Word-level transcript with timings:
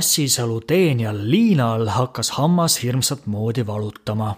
Kassisalu 0.00 0.60
teenijal 0.60 1.18
Liinal 1.30 1.88
hakkas 1.88 2.30
hammas 2.30 2.82
hirmsat 2.82 3.26
moodi 3.26 3.66
valutama. 3.66 4.34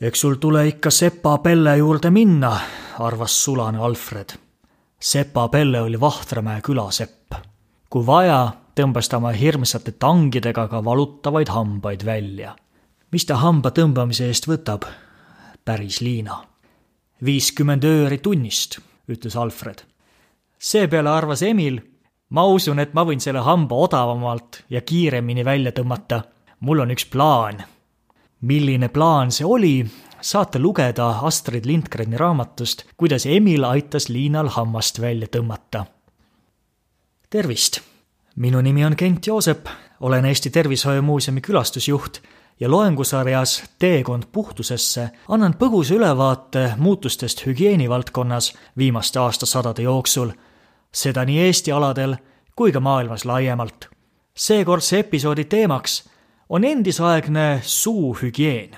eks 0.00 0.20
sul 0.20 0.34
tule 0.34 0.68
ikka 0.68 0.90
sepa 0.90 1.38
Pelle 1.38 1.76
juurde 1.76 2.10
minna, 2.10 2.60
arvas 2.98 3.44
sulane 3.44 3.78
Alfred. 3.78 4.30
sepa 5.00 5.48
Pelle 5.48 5.82
oli 5.82 6.00
Vahtramäe 6.00 6.60
külasepp. 6.60 7.34
kui 7.90 8.06
vaja, 8.06 8.52
tõmbas 8.80 9.08
ta 9.08 9.16
oma 9.16 9.30
hirmsate 9.30 9.92
tangidega 9.92 10.68
ka 10.68 10.84
valutavaid 10.84 11.48
hambaid 11.48 12.04
välja. 12.04 12.56
mis 13.12 13.24
ta 13.24 13.36
hamba 13.36 13.70
tõmbamise 13.70 14.24
eest 14.24 14.48
võtab? 14.48 14.88
päris 15.64 16.00
Liina. 16.00 16.44
viiskümmend 17.24 17.84
ööri 17.84 18.18
tunnist, 18.18 18.78
ütles 19.08 19.36
Alfred. 19.36 19.82
seepeale 20.58 21.10
arvas 21.10 21.42
Emil 21.42 21.89
ma 22.30 22.46
usun, 22.46 22.78
et 22.78 22.94
ma 22.94 23.04
võin 23.06 23.20
selle 23.22 23.42
hamba 23.44 23.78
odavamalt 23.86 24.62
ja 24.70 24.80
kiiremini 24.80 25.44
välja 25.44 25.72
tõmmata. 25.72 26.22
mul 26.60 26.80
on 26.80 26.90
üks 26.90 27.06
plaan. 27.10 27.62
milline 28.40 28.88
plaan 28.88 29.30
see 29.32 29.44
oli, 29.44 29.86
saate 30.20 30.58
lugeda 30.58 31.08
Astrid 31.22 31.66
Lindgreni 31.66 32.16
raamatust, 32.16 32.84
kuidas 32.96 33.26
Emil 33.26 33.64
aitas 33.64 34.08
Liinal 34.08 34.48
hammast 34.48 35.00
välja 35.00 35.26
tõmmata. 35.26 35.84
tervist, 37.30 37.80
minu 38.36 38.60
nimi 38.60 38.84
on 38.84 38.96
Kent 38.96 39.26
Joosep, 39.26 39.66
olen 40.00 40.24
Eesti 40.24 40.50
Tervishoiumuuseumi 40.50 41.40
külastusjuht 41.40 42.22
ja 42.60 42.70
loengusarjas 42.70 43.62
Teekond 43.78 44.22
puhtusesse 44.32 45.10
annan 45.28 45.54
põgusa 45.54 45.94
ülevaate 45.94 46.74
muutustest 46.76 47.46
hügieenivaldkonnas 47.46 48.54
viimaste 48.76 49.18
aastasadade 49.18 49.82
jooksul 49.82 50.30
seda 50.92 51.24
nii 51.24 51.38
Eesti 51.40 51.72
aladel 51.72 52.16
kui 52.60 52.72
ka 52.72 52.80
maailmas 52.80 53.24
laiemalt. 53.24 53.88
seekordse 54.36 54.98
episoodi 54.98 55.44
teemaks 55.44 56.10
on 56.48 56.64
endisaegne 56.64 57.60
suuhügieen. 57.62 58.76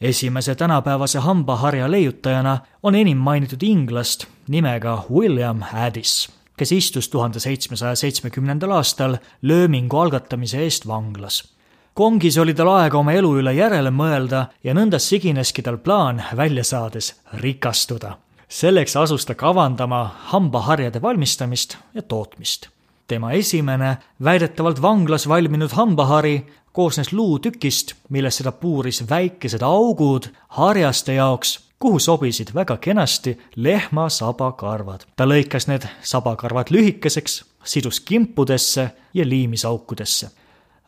esimese 0.00 0.54
tänapäevase 0.54 1.18
hambaharja 1.18 1.90
leiutajana 1.90 2.58
on 2.82 2.94
enim 2.94 3.18
mainitud 3.18 3.62
inglast 3.62 4.24
nimega 4.48 5.04
William 5.10 5.62
Addis, 5.72 6.32
kes 6.56 6.72
istus 6.72 7.08
tuhande 7.08 7.40
seitsmesaja 7.40 7.94
seitsmekümnendal 7.94 8.70
aastal 8.70 9.16
löömingu 9.42 9.98
algatamise 9.98 10.58
eest 10.58 10.86
vanglas 10.86 11.54
kongis 11.94 12.38
oli 12.38 12.54
tal 12.54 12.68
aega 12.68 12.98
oma 12.98 13.12
elu 13.12 13.36
üle 13.38 13.54
järele 13.54 13.90
mõelda 13.90 14.46
ja 14.64 14.74
nõnda 14.74 14.98
sigineski 14.98 15.62
tal 15.62 15.78
plaan 15.78 16.22
välja 16.36 16.64
saades 16.64 17.14
rikastuda 17.32 18.16
selleks 18.52 18.96
asus 18.96 19.24
ta 19.26 19.34
kavandama 19.34 20.10
hambaharjade 20.32 21.02
valmistamist 21.02 21.76
ja 21.94 22.02
tootmist. 22.02 22.68
Tema 23.06 23.32
esimene 23.32 23.96
väidetavalt 24.24 24.82
vanglas 24.82 25.28
valminud 25.28 25.70
hambahari 25.72 26.46
koosnes 26.72 27.12
luutükist, 27.12 27.94
millesse 28.08 28.44
ta 28.44 28.52
puuris 28.52 29.04
väikesed 29.10 29.62
augud 29.62 30.30
harjaste 30.48 31.14
jaoks, 31.14 31.60
kuhu 31.78 31.98
sobisid 31.98 32.54
väga 32.54 32.76
kenasti 32.76 33.38
lehma 33.56 34.08
sabakarvad. 34.08 35.00
ta 35.16 35.24
lõikas 35.24 35.68
need 35.68 35.88
sabakarvad 36.02 36.70
lühikeseks, 36.70 37.44
sidus 37.64 38.00
kimpudesse 38.00 38.90
ja 39.14 39.28
liimis 39.28 39.64
aukudesse 39.64 40.30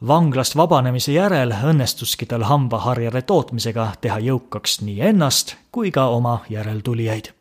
vanglast 0.07 0.57
vabanemise 0.57 1.13
järel 1.13 1.55
õnnestuski 1.65 2.27
tal 2.27 2.45
hambaharjade 2.49 3.23
tootmisega 3.23 3.93
teha 4.01 4.19
jõukaks 4.19 4.81
nii 4.83 5.01
ennast 5.13 5.57
kui 5.73 5.91
ka 5.95 6.09
oma 6.13 6.41
järeltulijaid 6.51 7.33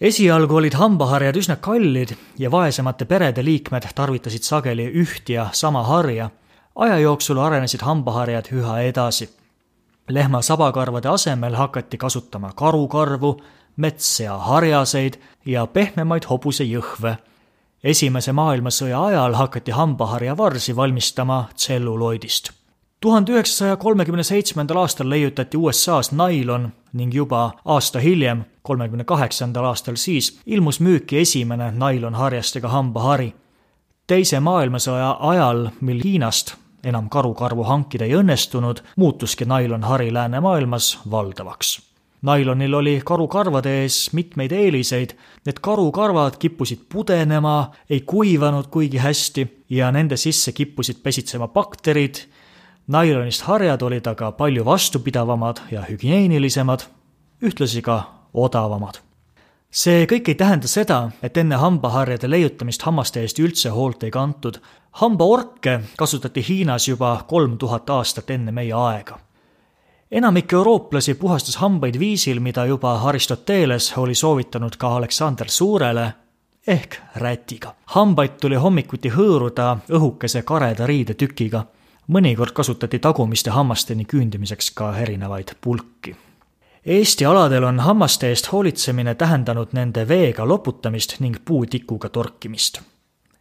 esialgu 0.00 0.56
olid 0.56 0.74
hambaharjad 0.80 1.36
üsna 1.36 1.56
kallid 1.60 2.14
ja 2.38 2.50
vaesemate 2.50 3.04
perede 3.04 3.44
liikmed 3.44 3.84
tarvitasid 3.94 4.46
sageli 4.46 4.88
üht 5.02 5.28
ja 5.28 5.48
sama 5.52 5.82
harja. 5.84 6.30
aja 6.74 6.98
jooksul 6.98 7.38
arenesid 7.38 7.80
hambaharjad 7.82 8.48
üha 8.52 8.80
edasi. 8.80 9.28
lehma 10.08 10.42
sabakarvade 10.42 11.08
asemel 11.08 11.54
hakati 11.54 11.98
kasutama 11.98 12.52
karukarvu, 12.52 13.40
metssea 13.76 14.38
harjaseid 14.38 15.20
ja 15.44 15.66
pehmemaid 15.66 16.24
hobusejõhve. 16.24 17.16
esimese 17.84 18.32
maailmasõja 18.32 19.04
ajal 19.06 19.34
hakati 19.34 19.70
hambaharjavarsi 19.70 20.76
valmistama 20.76 21.48
tselluloidist 21.54 22.59
tuhande 23.00 23.32
üheksasaja 23.32 23.76
kolmekümne 23.76 24.22
seitsmendal 24.22 24.76
aastal 24.76 25.10
leiutati 25.10 25.56
USA-s 25.56 26.12
nailon 26.12 26.68
ning 26.92 27.14
juba 27.14 27.52
aasta 27.64 27.98
hiljem, 27.98 28.44
kolmekümne 28.62 29.04
kaheksandal 29.04 29.64
aastal 29.64 29.96
siis, 29.96 30.40
ilmus 30.46 30.80
müüki 30.80 31.18
esimene 31.18 31.72
nailonharjastega 31.76 32.68
hambahari. 32.68 33.34
teise 34.06 34.40
maailmasõja 34.40 35.16
ajal, 35.20 35.68
mil 35.80 36.00
Hiinast 36.04 36.54
enam 36.84 37.08
karukarvu 37.08 37.62
hankida 37.62 38.04
ei 38.04 38.14
õnnestunud, 38.14 38.82
muutuski 38.96 39.44
nailonhari 39.44 40.12
läänemaailmas 40.14 40.98
valdavaks 41.10 41.78
nailonil 42.22 42.74
oli 42.74 43.00
karukarvade 43.04 43.70
ees 43.82 44.12
mitmeid 44.12 44.52
eeliseid, 44.52 45.14
need 45.46 45.60
karukarvad 45.60 46.36
kippusid 46.38 46.82
pudenema, 46.92 47.72
ei 47.90 48.00
kuivanud 48.00 48.68
kuigi 48.70 48.98
hästi 48.98 49.46
ja 49.70 49.88
nende 49.92 50.16
sisse 50.16 50.52
kippusid 50.52 51.00
pesitsema 51.02 51.48
bakterid 51.48 52.20
nailonist 52.90 53.42
harjad 53.46 53.82
olid 53.82 54.06
aga 54.06 54.32
palju 54.32 54.64
vastupidavamad 54.64 55.56
ja 55.70 55.82
hügieenilisemad, 55.90 56.80
ühtlasi 57.42 57.82
ka 57.82 58.02
odavamad. 58.34 58.98
see 59.70 60.06
kõik 60.10 60.28
ei 60.28 60.34
tähenda 60.34 60.66
seda, 60.66 61.10
et 61.22 61.36
enne 61.36 61.56
hambaharjade 61.56 62.30
leiutamist 62.30 62.82
hammaste 62.82 63.20
eest 63.22 63.38
üldse 63.38 63.70
hoolt 63.70 64.02
ei 64.02 64.10
kantud. 64.10 64.58
hambaorke 64.90 65.80
kasutati 65.96 66.44
Hiinas 66.48 66.88
juba 66.88 67.24
kolm 67.28 67.58
tuhat 67.58 67.90
aastat 67.90 68.30
enne 68.30 68.52
meie 68.52 68.72
aega. 68.72 69.18
enamik 70.10 70.52
eurooplasi 70.52 71.14
puhastas 71.14 71.56
hambaid 71.56 71.98
viisil, 71.98 72.40
mida 72.40 72.66
juba 72.66 73.00
Aristoteles 73.02 73.92
oli 73.96 74.14
soovitanud 74.14 74.76
ka 74.76 74.96
Aleksander 74.96 75.48
Suurele, 75.48 76.12
ehk 76.66 76.96
rätiga. 77.16 77.74
hambaid 77.86 78.40
tuli 78.40 78.56
hommikuti 78.56 79.10
hõõruda 79.10 79.76
õhukese 79.88 80.42
kareda 80.42 80.86
riidetükiga 80.86 81.64
mõnikord 82.10 82.52
kasutati 82.52 82.98
tagumiste 82.98 83.50
hammasteni 83.54 84.04
küündimiseks 84.04 84.72
ka 84.74 84.90
erinevaid 84.98 85.54
pulki. 85.60 86.16
Eesti 86.86 87.24
aladel 87.24 87.64
on 87.64 87.80
hammaste 87.80 88.28
eest 88.28 88.48
hoolitsemine 88.52 89.14
tähendanud 89.14 89.74
nende 89.76 90.06
veega 90.08 90.46
loputamist 90.48 91.20
ning 91.20 91.36
puutikuga 91.44 92.08
torkimist. 92.08 92.80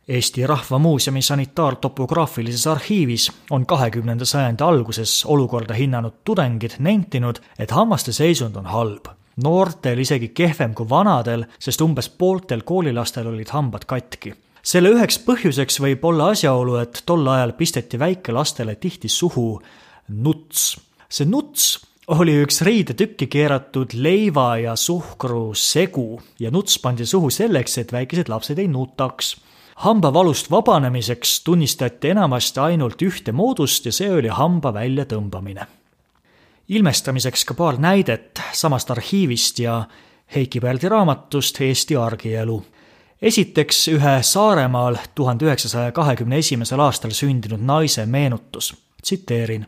Eesti 0.07 0.47
Rahva 0.47 0.80
Muuseumi 0.80 1.22
sanitaartopograafilises 1.22 2.68
arhiivis 2.68 3.31
on 3.50 3.66
kahekümnenda 3.66 4.25
sajandi 4.25 4.63
alguses 4.63 5.25
olukorda 5.25 5.74
hinnanud 5.74 6.13
tudengid 6.24 6.80
nentinud, 6.80 7.40
et 7.59 7.72
hammaste 7.72 8.12
seisund 8.12 8.56
on 8.56 8.66
halb 8.66 9.09
noortel 9.44 10.00
isegi 10.03 10.30
kehvem 10.36 10.74
kui 10.75 10.90
vanadel, 10.90 11.46
sest 11.59 11.81
umbes 11.81 12.09
pooltel 12.09 12.62
koolilastel 12.68 13.28
olid 13.28 13.53
hambad 13.56 13.86
katki 13.88 14.34
selle 14.69 14.91
üheks 14.94 15.18
põhjuseks 15.25 15.80
võib 15.81 16.03
olla 16.06 16.30
asjaolu, 16.35 16.78
et 16.84 17.02
tol 17.09 17.25
ajal 17.31 17.56
pisteti 17.57 17.97
väikelastele 18.00 18.75
tihti 18.78 19.09
suhu 19.09 19.62
nuts. 20.09 20.78
see 21.09 21.25
nuts 21.25 21.80
oli 22.13 22.35
üks 22.44 22.62
riidetükki 22.66 23.28
keeratud 23.30 23.94
leiva 23.94 24.57
ja 24.62 24.75
suhkru 24.75 25.53
segu 25.57 26.22
ja 26.40 26.52
nuts 26.52 26.78
pandi 26.80 27.06
suhu 27.06 27.30
selleks, 27.34 27.78
et 27.78 27.94
väikesed 27.94 28.30
lapsed 28.30 28.59
ei 28.59 28.68
nutaks. 28.68 29.38
hambavalust 29.75 30.52
vabanemiseks 30.52 31.44
tunnistati 31.44 32.10
enamasti 32.13 32.60
ainult 32.60 33.01
ühte 33.01 33.31
moodust 33.31 33.86
ja 33.86 33.92
see 33.92 34.12
oli 34.12 34.27
hamba 34.27 34.74
väljatõmbamine. 34.74 35.65
ilmestamiseks 36.69 37.45
ka 37.45 37.54
paar 37.54 37.80
näidet 37.80 38.39
samast 38.54 38.92
arhiivist 38.92 39.60
ja 39.60 39.88
Heiki 40.36 40.60
Pärdi 40.60 40.89
raamatust 40.89 41.62
Eesti 41.62 41.95
argielu 41.95 42.63
esiteks 43.21 43.88
ühe 43.88 44.24
Saaremaal 44.24 44.98
tuhande 45.16 45.45
üheksasaja 45.45 45.92
kahekümne 45.92 46.38
esimesel 46.38 46.80
aastal 46.80 47.12
sündinud 47.12 47.60
naise 47.60 48.06
meenutus, 48.06 48.74
tsiteerin. 49.01 49.66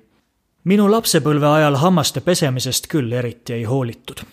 minu 0.64 0.92
lapsepõlve 0.92 1.48
ajal 1.48 1.76
hammaste 1.76 2.22
pesemisest 2.22 2.88
küll 2.88 3.12
eriti 3.12 3.54
ei 3.54 3.64
hoolitud. 3.64 4.24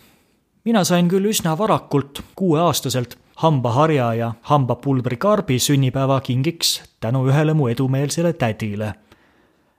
mina 0.65 0.85
sain 0.85 1.09
küll 1.09 1.25
üsna 1.25 1.59
varakult, 1.59 2.23
kuueaastaselt, 2.35 3.19
hambaharja 3.37 4.15
ja 4.15 4.32
hambapulbrikarbi 4.43 5.59
sünnipäeva 5.59 6.21
kingiks 6.21 6.82
tänu 7.00 7.26
ühele 7.26 7.55
mu 7.55 7.69
edumeelsele 7.69 8.32
tädile. 8.32 8.94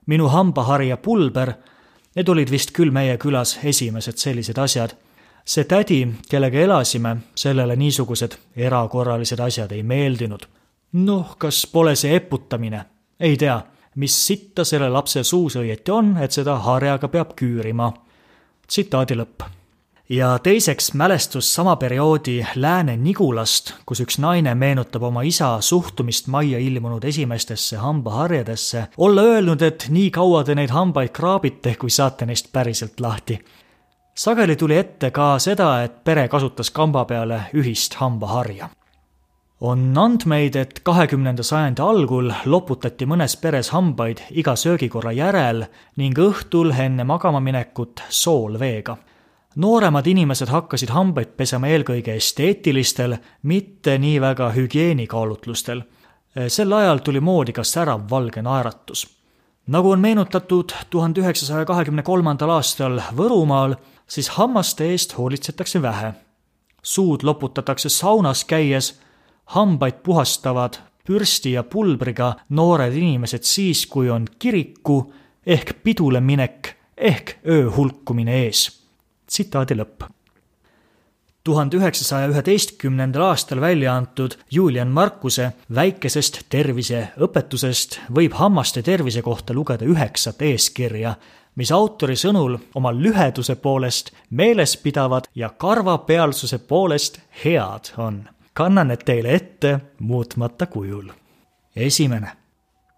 minu 0.06 0.28
hambaharja 0.28 0.98
pulber, 0.98 1.54
need 2.16 2.28
olid 2.28 2.52
vist 2.52 2.72
küll 2.72 2.92
meie 2.92 3.18
külas 3.18 3.60
esimesed 3.64 4.18
sellised 4.18 4.58
asjad 4.58 4.96
see 5.46 5.64
tädi, 5.64 6.08
kellega 6.30 6.60
elasime, 6.60 7.18
sellele 7.36 7.76
niisugused 7.76 8.38
erakorralised 8.56 9.40
asjad 9.40 9.72
ei 9.72 9.84
meeldinud. 9.84 10.46
noh, 10.94 11.36
kas 11.38 11.68
pole 11.68 11.96
see 11.96 12.16
eputamine? 12.16 12.86
ei 13.20 13.38
tea, 13.38 13.62
mis 13.96 14.28
sitta 14.28 14.64
selle 14.64 14.90
lapse 14.90 15.24
suus 15.24 15.58
õieti 15.60 15.92
on, 15.92 16.18
et 16.24 16.32
seda 16.32 16.58
harjaga 16.64 17.08
peab 17.08 17.34
küürima. 17.40 17.92
tsitaadi 18.68 19.16
lõpp. 19.20 19.44
ja 20.10 20.40
teiseks 20.44 20.94
mälestus 20.94 21.54
sama 21.54 21.76
perioodi 21.76 22.46
Lääne-Nigulast, 22.56 23.74
kus 23.86 24.00
üks 24.06 24.20
naine 24.20 24.56
meenutab 24.56 25.04
oma 25.04 25.22
isa 25.22 25.58
suhtumist 25.62 26.28
majja 26.28 26.60
ilmunud 26.60 27.04
esimestesse 27.04 27.78
hambaharjadesse, 27.78 28.88
olla 28.98 29.22
öelnud, 29.22 29.62
et 29.62 29.88
nii 29.90 30.12
kaua 30.12 30.44
te 30.44 30.56
neid 30.56 30.70
hambaid 30.70 31.10
kraabite, 31.10 31.76
kui 31.76 31.90
saate 31.90 32.26
neist 32.26 32.52
päriselt 32.52 33.00
lahti. 33.00 33.40
Sageli 34.20 34.56
tuli 34.56 34.76
ette 34.78 35.12
ka 35.16 35.38
seda, 35.40 35.84
et 35.84 36.04
pere 36.04 36.28
kasutas 36.28 36.72
kamba 36.76 37.06
peale 37.06 37.46
ühist 37.56 37.96
hambaharja 38.02 38.70
on 39.62 39.98
andmeid, 39.98 40.56
et 40.56 40.80
kahekümnenda 40.84 41.44
sajandi 41.44 41.84
algul 41.84 42.32
loputati 42.46 43.06
mõnes 43.08 43.36
peres 43.42 43.74
hambaid 43.76 44.22
iga 44.32 44.56
söögikorra 44.56 45.12
järel 45.12 45.66
ning 46.00 46.20
õhtul 46.20 46.72
enne 46.72 47.04
magama 47.04 47.42
minekut 47.44 48.04
soolveega 48.10 48.96
nooremad 49.56 50.08
inimesed 50.08 50.50
hakkasid 50.52 50.92
hambaid 50.94 51.36
pesema 51.38 51.68
eelkõige 51.68 52.16
esteetilistel, 52.16 53.18
mitte 53.44 53.98
nii 53.98 54.20
väga 54.22 54.52
hügieenikaalutlustel. 54.56 55.82
sel 56.48 56.74
ajal 56.74 56.98
tuli 56.98 57.20
moodi 57.20 57.54
ka 57.54 57.64
särav 57.64 58.10
valge 58.10 58.42
naeratus. 58.42 59.08
Nagu 59.70 59.92
on 59.92 60.00
meenutatud 60.02 60.74
tuhande 60.90 61.22
üheksasaja 61.22 61.66
kahekümne 61.66 62.04
kolmandal 62.04 62.50
aastal 62.58 63.02
Võrumaal, 63.16 63.76
siis 64.10 64.32
hammaste 64.38 64.90
eest 64.90 65.18
hoolitsetakse 65.18 65.82
vähe. 65.82 66.14
suud 66.82 67.24
loputatakse 67.24 67.90
saunas 67.90 68.46
käies, 68.46 69.00
hambaid 69.46 70.00
puhastavad 70.04 70.80
pürsti 71.06 71.52
ja 71.52 71.64
pulbriga 71.64 72.36
noored 72.50 72.94
inimesed 72.94 73.44
siis, 73.44 73.86
kui 73.86 74.10
on 74.10 74.26
kiriku 74.40 75.14
ehk 75.46 75.84
pidule 75.84 76.20
minek 76.22 76.76
ehk 76.98 77.40
öö 77.48 77.70
hulkumine 77.76 78.44
ees 78.46 78.86
tsitaadi 79.28 79.76
lõpp. 79.76 80.19
Tuhande 81.44 81.78
üheksasaja 81.78 82.28
üheteistkümnendal 82.28 83.22
aastal 83.22 83.62
välja 83.62 83.96
antud 83.96 84.36
Julian 84.52 84.88
Markuse 84.88 85.52
väikesest 85.76 86.42
terviseõpetusest 86.50 88.00
võib 88.16 88.36
hammaste 88.40 88.84
tervise 88.84 89.22
kohta 89.22 89.54
lugeda 89.54 89.86
üheksat 89.86 90.42
eeskirja, 90.42 91.16
mis 91.56 91.72
autori 91.72 92.16
sõnul 92.16 92.58
oma 92.76 92.92
lüheduse 92.96 93.56
poolest 93.56 94.12
meelespidavad 94.30 95.30
ja 95.36 95.50
karvapealsuse 95.50 96.60
poolest 96.60 97.20
head 97.44 97.94
on. 97.98 98.30
kannan 98.54 98.88
need 98.88 99.06
teile 99.06 99.34
ette 99.34 99.80
muutmata 100.00 100.66
kujul. 100.66 101.10
esimene 101.76 102.32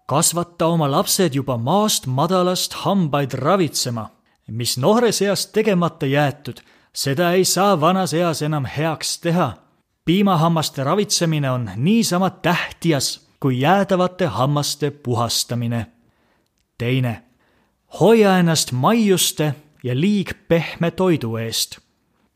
kasvata 0.06 0.66
oma 0.66 0.90
lapsed 0.90 1.34
juba 1.34 1.56
maast 1.56 2.06
madalast 2.06 2.74
hambaid 2.84 3.32
ravitsema 3.34 4.10
mis 4.46 4.78
noores 4.78 5.22
eas 5.22 5.46
tegemata 5.46 6.06
jäetud, 6.06 6.60
seda 6.94 7.32
ei 7.32 7.44
saa 7.44 7.80
vanas 7.80 8.14
eas 8.14 8.42
enam 8.42 8.64
heaks 8.64 9.18
teha. 9.18 9.52
piimahammaste 10.04 10.84
ravitsemine 10.84 11.50
on 11.50 11.70
niisama 11.76 12.30
tähtias 12.30 13.28
kui 13.40 13.60
jäädavate 13.60 14.26
hammaste 14.26 14.90
puhastamine. 14.90 15.86
teine, 16.78 17.22
hoia 18.00 18.38
ennast 18.38 18.72
maiuste 18.72 19.54
ja 19.84 20.00
liigpehme 20.00 20.90
toidu 20.90 21.36
eest. 21.36 21.78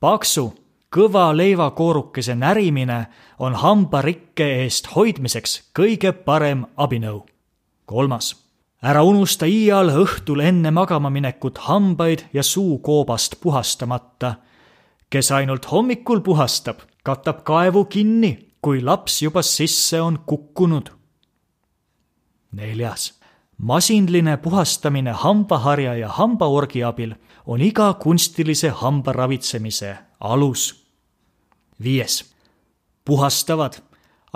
paksu, 0.01 0.55
kõva 0.97 1.37
leivakoorukese 1.37 2.35
närimine 2.35 3.07
on 3.39 3.55
hambarikke 3.55 4.63
eest 4.63 4.97
hoidmiseks 4.97 5.71
kõige 5.79 6.13
parem 6.13 6.67
abinõu. 6.77 7.27
kolmas 7.85 8.47
ära 8.87 9.03
unusta 9.03 9.47
iial 9.51 9.91
õhtul 10.03 10.43
enne 10.45 10.71
magama 10.71 11.11
minekut 11.11 11.59
hambaid 11.67 12.27
ja 12.33 12.43
suukoobast 12.43 13.41
puhastamata. 13.41 14.35
Kes 15.11 15.31
ainult 15.33 15.71
hommikul 15.73 16.21
puhastab, 16.21 16.81
katab 17.03 17.43
kaevu 17.45 17.85
kinni, 17.85 18.49
kui 18.63 18.83
laps 18.83 19.23
juba 19.23 19.43
sisse 19.43 20.01
on 20.01 20.19
kukkunud. 20.27 20.91
neljas, 22.53 23.21
masinline 23.59 24.37
puhastamine 24.37 25.13
hambaharja 25.13 25.95
ja 25.95 26.09
hambaorgi 26.09 26.85
abil 26.85 27.15
on 27.47 27.61
iga 27.61 27.95
kunstilise 27.95 28.69
hambaravitsemise 28.71 29.99
alus. 30.21 30.87
viies, 31.83 32.35
puhastavad 33.05 33.83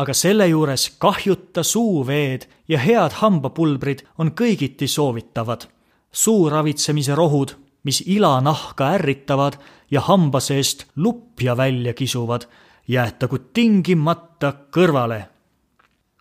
aga 0.00 0.14
selle 0.14 0.46
juures 0.48 0.86
kahjuta 0.98 1.62
suuveed 1.66 2.46
ja 2.68 2.78
head 2.80 3.18
hambapulbrid 3.20 4.04
on 4.18 4.32
kõigiti 4.32 4.88
soovitavad. 4.88 5.66
suu 6.12 6.48
ravitsemise 6.50 7.14
rohud, 7.14 7.52
mis 7.82 8.02
ilanahka 8.06 8.92
ärritavad 8.96 9.58
ja 9.90 10.00
hamba 10.00 10.40
seest 10.40 10.86
lupja 10.96 11.56
välja 11.56 11.94
kisuvad, 11.94 12.46
jäetagu 12.88 13.38
tingimata 13.38 14.52
kõrvale. 14.72 15.28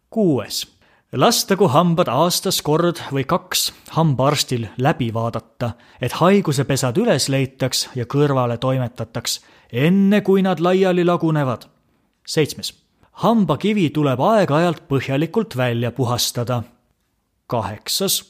kuues, 0.10 0.68
lastagu 1.12 1.68
hambad 1.68 2.08
aastas 2.08 2.62
kord 2.62 3.02
või 3.12 3.24
kaks 3.26 3.74
hambaarstil 3.98 4.68
läbi 4.78 5.14
vaadata, 5.14 5.72
et 6.02 6.12
haigusepesad 6.12 6.98
üles 6.98 7.30
leitaks 7.30 7.90
ja 7.96 8.06
kõrvale 8.06 8.58
toimetataks, 8.58 9.42
enne 9.72 10.22
kui 10.22 10.42
nad 10.42 10.60
laiali 10.60 11.06
lagunevad. 11.06 11.66
seitsmes 12.26 12.74
hambakivi 13.20 13.90
tuleb 13.90 14.22
aeg-ajalt 14.24 14.86
põhjalikult 14.88 15.58
välja 15.58 15.92
puhastada. 15.92 16.64
kaheksas, 17.48 18.24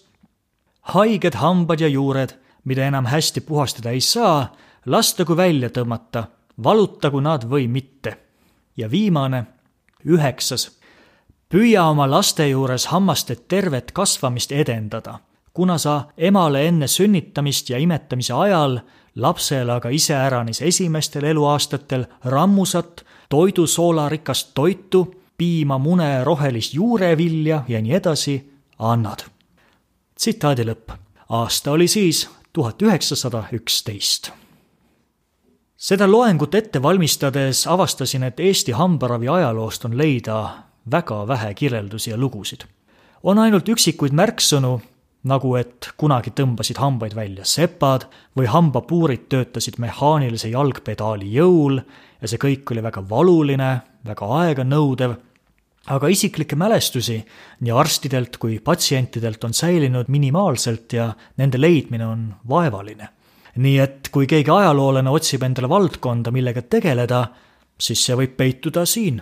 haiged 0.81 1.35
hambad 1.35 1.81
ja 1.81 1.87
juured, 1.87 2.33
mida 2.63 2.85
enam 2.85 3.05
hästi 3.05 3.41
puhastada 3.41 3.89
ei 3.89 4.01
saa, 4.01 4.55
lastagu 4.85 5.37
välja 5.37 5.69
tõmmata, 5.69 6.23
valutagu 6.63 7.19
nad 7.19 7.45
või 7.49 7.67
mitte. 7.67 8.17
ja 8.77 8.91
viimane, 8.91 9.43
üheksas, 10.05 10.79
püüa 11.49 11.83
oma 11.89 12.05
laste 12.09 12.47
juures 12.47 12.85
hammaste 12.85 13.35
tervet 13.35 13.91
kasvamist 13.91 14.51
edendada, 14.51 15.19
kuna 15.53 15.77
sa 15.77 16.09
emale 16.17 16.67
enne 16.67 16.87
sünnitamist 16.87 17.69
ja 17.69 17.77
imetamise 17.77 18.33
ajal 18.33 18.79
lapsele 19.15 19.71
aga 19.71 19.89
iseäranis 19.89 20.61
esimestel 20.61 21.23
eluaastatel 21.23 22.05
rammusat 22.25 23.05
toidusoolarikast 23.29 24.51
toitu, 24.53 25.15
piima, 25.37 25.77
mune, 25.77 26.23
rohelist 26.23 26.73
juurevilja 26.73 27.63
ja 27.67 27.81
nii 27.81 27.93
edasi 27.93 28.53
annad. 28.79 29.19
tsitaadi 30.15 30.63
lõpp. 30.63 30.91
aasta 31.29 31.71
oli 31.71 31.87
siis 31.87 32.29
tuhat 32.53 32.81
üheksasada 32.81 33.43
üksteist. 33.53 34.31
seda 35.77 36.11
loengut 36.11 36.55
ette 36.55 36.81
valmistades 36.81 37.67
avastasin, 37.67 38.23
et 38.23 38.39
Eesti 38.39 38.71
hambaravi 38.71 39.27
ajaloost 39.27 39.85
on 39.85 39.97
leida 39.97 40.49
väga 40.91 41.27
vähe 41.27 41.53
kirjeldusi 41.53 42.09
ja 42.09 42.17
lugusid. 42.17 42.63
on 43.23 43.39
ainult 43.39 43.69
üksikuid 43.69 44.11
märksõnu, 44.11 44.81
nagu 45.23 45.55
et 45.55 45.89
kunagi 45.97 46.31
tõmbasid 46.31 46.77
hambaid 46.79 47.15
välja 47.15 47.45
sepad 47.45 48.05
või 48.37 48.47
hambapuurid 48.47 49.27
töötasid 49.29 49.75
mehaanilise 49.77 50.49
jalgpedaali 50.49 51.33
jõul 51.33 51.81
ja 52.21 52.27
see 52.27 52.37
kõik 52.37 52.71
oli 52.71 52.83
väga 52.83 53.03
valuline, 53.09 53.81
väga 54.05 54.25
aeganõudev, 54.25 55.15
aga 55.89 56.07
isiklikke 56.07 56.55
mälestusi 56.59 57.17
nii 57.65 57.71
arstidelt 57.73 58.37
kui 58.37 58.59
patsientidelt 58.63 59.43
on 59.43 59.53
säilinud 59.53 60.09
minimaalselt 60.13 60.93
ja 60.93 61.13
nende 61.37 61.61
leidmine 61.61 62.05
on 62.05 62.35
vaevaline. 62.49 63.09
nii 63.55 63.79
et 63.79 64.09
kui 64.11 64.27
keegi 64.27 64.51
ajaloolane 64.51 65.09
otsib 65.09 65.43
endale 65.43 65.69
valdkonda, 65.69 66.31
millega 66.31 66.61
tegeleda, 66.61 67.27
siis 67.79 68.05
see 68.05 68.15
võib 68.15 68.37
peituda 68.37 68.85
siin. 68.85 69.21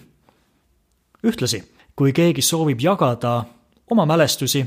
ühtlasi, 1.23 1.63
kui 1.95 2.13
keegi 2.13 2.41
soovib 2.41 2.81
jagada 2.81 3.43
oma 3.91 4.05
mälestusi, 4.05 4.65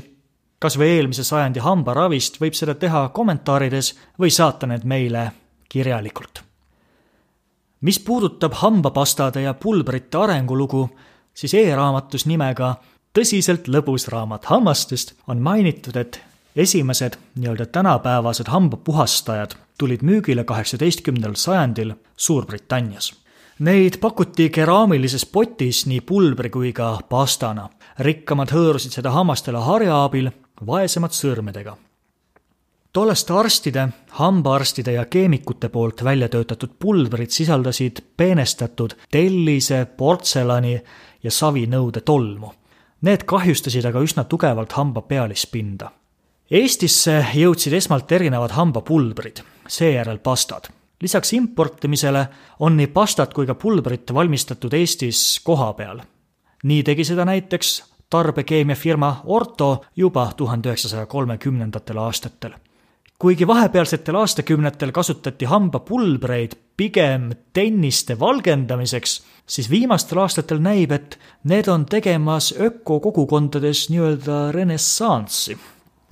kas 0.59 0.77
või 0.77 0.95
eelmise 0.97 1.23
sajandi 1.23 1.59
hambaravist, 1.59 2.41
võib 2.41 2.53
seda 2.53 2.75
teha 2.75 3.09
kommentaarides 3.09 3.95
või 4.19 4.31
saata 4.31 4.67
need 4.67 4.83
meile 4.83 5.31
kirjalikult 5.69 6.43
mis 7.81 7.99
puudutab 7.99 8.53
hambapastade 8.53 9.41
ja 9.41 9.53
pulbrite 9.53 10.17
arengulugu, 10.17 10.89
siis 11.33 11.53
e-raamatus 11.53 12.25
nimega 12.25 12.75
Tõsiselt 13.11 13.65
lõbus 13.67 14.05
raamat 14.07 14.45
hammastest 14.47 15.17
on 15.27 15.41
mainitud, 15.43 15.97
et 15.99 16.21
esimesed 16.55 17.17
nii-öelda 17.35 17.65
tänapäevased 17.75 18.47
hambapuhastajad 18.47 19.57
tulid 19.77 20.05
müügile 20.07 20.45
kaheksateistkümnendal 20.47 21.35
sajandil 21.35 21.91
Suurbritannias. 22.15 23.11
Neid 23.59 23.99
pakuti 23.99 24.47
keraamilises 24.49 25.25
potis 25.25 25.83
nii 25.91 25.99
pulbri 26.01 26.49
kui 26.49 26.71
ka 26.73 26.99
pastana. 27.09 27.69
rikkamad 27.99 28.55
hõõrusid 28.55 28.95
seda 28.95 29.11
hammastele 29.11 29.59
harja 29.59 30.03
abil, 30.05 30.31
vaesemad 30.65 31.11
sõrmedega 31.11 31.75
tolleste 32.93 33.33
arstide, 33.33 33.87
hambaarstide 34.19 34.91
ja 34.91 35.05
keemikute 35.05 35.69
poolt 35.69 36.03
välja 36.03 36.29
töötatud 36.29 36.73
pulbrid 36.79 37.29
sisaldasid 37.31 38.01
peenestatud 38.17 38.95
tellise, 39.11 39.85
portselani 39.97 40.81
ja 41.23 41.31
savinõude 41.31 42.01
tolmu. 42.01 42.51
Need 43.01 43.25
kahjustasid 43.25 43.85
aga 43.85 43.99
üsna 43.99 44.23
tugevalt 44.29 44.71
hamba 44.77 45.01
pealispinda. 45.01 45.91
Eestisse 46.51 47.21
jõudsid 47.33 47.73
esmalt 47.73 48.11
erinevad 48.11 48.51
hambapulbrid, 48.51 49.41
seejärel 49.67 50.19
pastad. 50.19 50.69
lisaks 51.01 51.33
importimisele 51.33 52.27
on 52.59 52.75
nii 52.77 52.87
pastat 52.87 53.33
kui 53.33 53.47
ka 53.47 53.55
pulbrit 53.55 54.13
valmistatud 54.13 54.73
Eestis 54.73 55.39
kohapeal. 55.43 56.01
nii 56.63 56.83
tegi 56.83 57.03
seda 57.03 57.25
näiteks 57.25 57.83
tarbekeemiafirma 58.09 59.21
Orto 59.25 59.81
juba 59.95 60.31
tuhande 60.37 60.69
üheksasaja 60.69 61.05
kolmekümnendatel 61.05 61.97
aastatel. 61.97 62.51
Kuigi 63.21 63.45
vahepealsetel 63.47 64.17
aastakümnetel 64.17 64.91
kasutati 64.91 65.45
hambapulbreid 65.45 66.55
pigem 66.77 67.29
tenniste 67.53 68.15
valgendamiseks, 68.19 69.19
siis 69.45 69.69
viimastel 69.69 70.23
aastatel 70.23 70.57
näib, 70.57 70.91
et 70.91 71.19
need 71.43 71.69
on 71.69 71.85
tegemas 71.85 72.53
ökokogukondades 72.57 73.89
nii-öelda 73.93 74.51
renessanssi. 74.51 75.57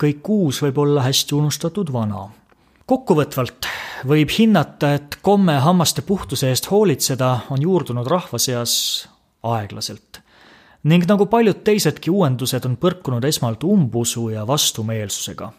kõik 0.00 0.28
uus 0.28 0.62
võib 0.62 0.78
olla 0.78 1.02
hästi 1.02 1.34
unustatud 1.34 1.92
vana 1.92 2.28
kokkuvõtvalt 2.90 3.66
võib 4.10 4.32
hinnata, 4.34 4.94
et 4.98 5.18
komme 5.22 5.54
hammaste 5.62 6.02
puhtuse 6.02 6.48
eest 6.50 6.66
hoolitseda 6.72 7.28
on 7.54 7.62
juurdunud 7.62 8.06
rahva 8.06 8.38
seas 8.38 8.72
aeglaselt. 9.46 10.20
ning 10.82 11.04
nagu 11.06 11.26
paljud 11.26 11.60
teisedki 11.64 12.10
uuendused, 12.10 12.64
on 12.64 12.76
põrkunud 12.80 13.24
esmalt 13.24 13.64
umbusu 13.64 14.30
ja 14.30 14.46
vastumeelsusega. 14.46 15.52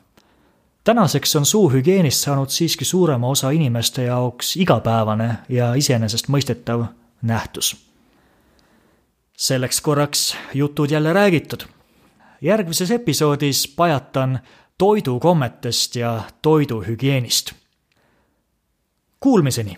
Tänaseks 0.83 1.35
on 1.35 1.45
suuhügieenist 1.45 2.19
saanud 2.19 2.49
siiski 2.49 2.85
suurema 2.85 3.27
osa 3.27 3.49
inimeste 3.49 4.03
jaoks 4.03 4.55
igapäevane 4.57 5.35
ja 5.49 5.73
iseenesestmõistetav 5.73 6.85
nähtus. 7.21 7.91
selleks 9.37 9.81
korraks 9.81 10.37
jutud 10.53 10.91
jälle 10.91 11.13
räägitud. 11.13 11.61
järgmises 12.41 12.91
episoodis 12.91 13.73
pajatan 13.75 14.39
toidukommetest 14.77 15.95
ja 15.95 16.23
toiduhügieenist. 16.41 17.51
Kuulmiseni 19.19 19.77